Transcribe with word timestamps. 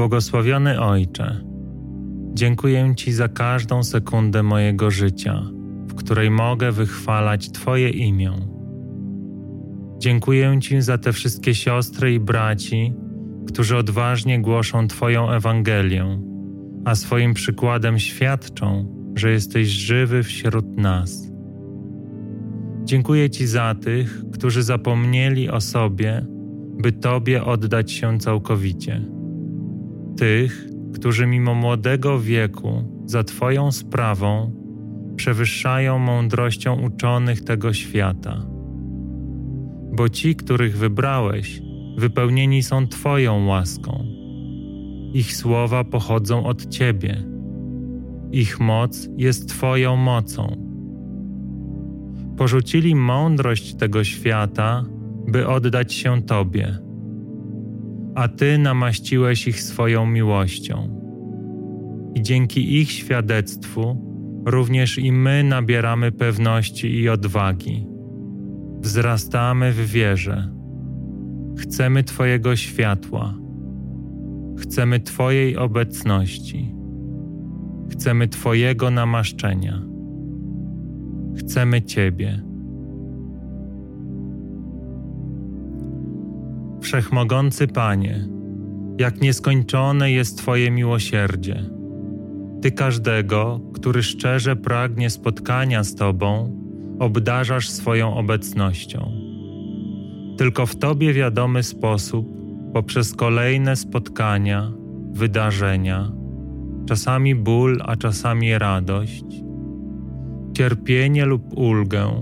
Błogosławiony 0.00 0.80
Ojcze, 0.80 1.40
dziękuję 2.34 2.92
Ci 2.96 3.12
za 3.12 3.28
każdą 3.28 3.82
sekundę 3.82 4.42
mojego 4.42 4.90
życia, 4.90 5.42
w 5.88 5.94
której 5.94 6.30
mogę 6.30 6.72
wychwalać 6.72 7.50
Twoje 7.50 7.90
imię. 7.90 8.32
Dziękuję 9.98 10.58
Ci 10.60 10.82
za 10.82 10.98
te 10.98 11.12
wszystkie 11.12 11.54
siostry 11.54 12.14
i 12.14 12.20
braci, 12.20 12.92
którzy 13.46 13.76
odważnie 13.76 14.40
głoszą 14.40 14.88
Twoją 14.88 15.30
Ewangelię, 15.30 16.20
a 16.84 16.94
swoim 16.94 17.34
przykładem 17.34 17.98
świadczą, 17.98 18.94
że 19.16 19.30
jesteś 19.30 19.68
żywy 19.68 20.22
wśród 20.22 20.78
nas. 20.78 21.32
Dziękuję 22.84 23.30
Ci 23.30 23.46
za 23.46 23.74
tych, 23.74 24.22
którzy 24.32 24.62
zapomnieli 24.62 25.50
o 25.50 25.60
sobie, 25.60 26.26
by 26.78 26.92
Tobie 26.92 27.44
oddać 27.44 27.92
się 27.92 28.18
całkowicie. 28.18 29.19
Tych, 30.16 30.66
którzy 30.94 31.26
mimo 31.26 31.54
młodego 31.54 32.20
wieku 32.20 32.84
za 33.06 33.24
Twoją 33.24 33.72
sprawą 33.72 34.52
przewyższają 35.16 35.98
mądrością 35.98 36.82
uczonych 36.82 37.44
tego 37.44 37.72
świata. 37.72 38.46
Bo 39.96 40.08
ci, 40.08 40.36
których 40.36 40.78
wybrałeś, 40.78 41.62
wypełnieni 41.98 42.62
są 42.62 42.86
Twoją 42.88 43.46
łaską. 43.46 44.04
Ich 45.14 45.36
słowa 45.36 45.84
pochodzą 45.84 46.44
od 46.44 46.66
Ciebie. 46.66 47.24
Ich 48.32 48.60
moc 48.60 49.08
jest 49.16 49.48
Twoją 49.48 49.96
mocą. 49.96 50.70
Porzucili 52.36 52.94
mądrość 52.94 53.74
tego 53.74 54.04
świata, 54.04 54.84
by 55.28 55.48
oddać 55.48 55.92
się 55.92 56.22
Tobie, 56.22 56.78
a 58.14 58.28
Ty 58.28 58.58
namaściłeś 58.58 59.48
ich 59.48 59.62
swoją 59.62 60.06
miłością. 60.06 61.00
I 62.14 62.22
dzięki 62.22 62.80
ich 62.80 62.90
świadectwu 62.90 64.10
również 64.46 64.98
i 64.98 65.12
my 65.12 65.44
nabieramy 65.44 66.12
pewności 66.12 66.94
i 66.94 67.08
odwagi. 67.08 67.86
Wzrastamy 68.80 69.72
w 69.72 69.90
wierze 69.90 70.60
Chcemy 71.60 72.04
Twojego 72.04 72.56
światła. 72.56 73.34
Chcemy 74.58 75.00
Twojej 75.00 75.56
obecności. 75.56 76.74
Chcemy 77.90 78.28
Twojego 78.28 78.90
namaszczenia. 78.90 79.82
Chcemy 81.36 81.82
Ciebie. 81.82 82.49
Wszechmogący 86.90 87.68
Panie, 87.68 88.28
jak 88.98 89.20
nieskończone 89.20 90.12
jest 90.12 90.38
Twoje 90.38 90.70
miłosierdzie. 90.70 91.64
Ty 92.62 92.72
każdego, 92.72 93.60
który 93.74 94.02
szczerze 94.02 94.56
pragnie 94.56 95.10
spotkania 95.10 95.84
z 95.84 95.94
Tobą, 95.94 96.56
obdarzasz 96.98 97.70
swoją 97.70 98.14
obecnością. 98.14 99.12
Tylko 100.38 100.66
w 100.66 100.76
Tobie 100.76 101.12
wiadomy 101.12 101.62
sposób, 101.62 102.28
poprzez 102.72 103.14
kolejne 103.14 103.76
spotkania, 103.76 104.72
wydarzenia, 105.12 106.12
czasami 106.88 107.34
ból, 107.34 107.78
a 107.84 107.96
czasami 107.96 108.58
radość, 108.58 109.24
cierpienie 110.56 111.26
lub 111.26 111.58
ulgę, 111.58 112.20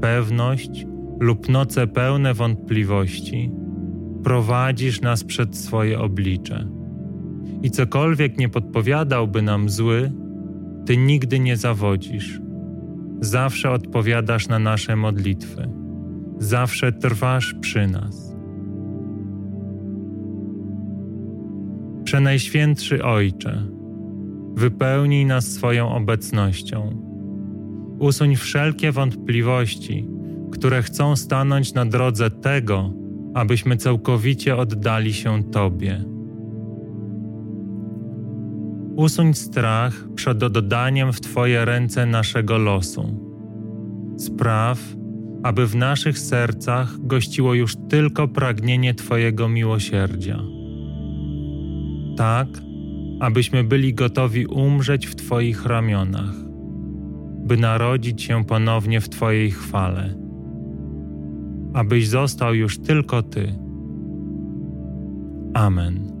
pewność 0.00 0.86
lub 1.20 1.48
noce 1.48 1.86
pełne 1.86 2.34
wątpliwości, 2.34 3.52
prowadzisz 4.24 5.00
nas 5.00 5.24
przed 5.24 5.56
swoje 5.56 6.00
oblicze. 6.00 6.68
I 7.62 7.70
cokolwiek 7.70 8.38
nie 8.38 8.48
podpowiadałby 8.48 9.42
nam 9.42 9.68
zły, 9.68 10.12
Ty 10.86 10.96
nigdy 10.96 11.40
nie 11.40 11.56
zawodzisz. 11.56 12.40
Zawsze 13.20 13.70
odpowiadasz 13.70 14.48
na 14.48 14.58
nasze 14.58 14.96
modlitwy 14.96 15.80
zawsze 16.40 16.92
trwasz 16.92 17.54
przy 17.60 17.86
nas. 17.86 18.36
Przenajświętszy 22.04 23.04
Ojcze, 23.04 23.66
wypełnij 24.54 25.26
nas 25.26 25.48
swoją 25.48 25.94
obecnością. 25.94 27.02
Usuń 27.98 28.36
wszelkie 28.36 28.92
wątpliwości, 28.92 30.08
które 30.52 30.82
chcą 30.82 31.16
stanąć 31.16 31.74
na 31.74 31.86
drodze 31.86 32.30
tego, 32.30 32.92
abyśmy 33.34 33.76
całkowicie 33.76 34.56
oddali 34.56 35.12
się 35.12 35.44
Tobie. 35.44 36.04
Usuń 38.96 39.34
strach 39.34 40.08
przed 40.14 40.42
oddaniem 40.42 41.12
w 41.12 41.20
Twoje 41.20 41.64
ręce 41.64 42.06
naszego 42.06 42.58
losu. 42.58 43.30
Spraw, 44.18 44.78
aby 45.42 45.66
w 45.66 45.76
naszych 45.76 46.18
sercach 46.18 47.06
gościło 47.06 47.54
już 47.54 47.76
tylko 47.88 48.28
pragnienie 48.28 48.94
Twojego 48.94 49.48
miłosierdzia. 49.48 50.42
Tak, 52.16 52.48
abyśmy 53.20 53.64
byli 53.64 53.94
gotowi 53.94 54.46
umrzeć 54.46 55.06
w 55.06 55.14
Twoich 55.14 55.66
ramionach, 55.66 56.34
by 57.46 57.56
narodzić 57.56 58.22
się 58.22 58.44
ponownie 58.44 59.00
w 59.00 59.08
Twojej 59.08 59.50
chwale, 59.50 60.14
abyś 61.74 62.08
został 62.08 62.54
już 62.54 62.78
tylko 62.78 63.22
Ty. 63.22 63.54
Amen. 65.54 66.19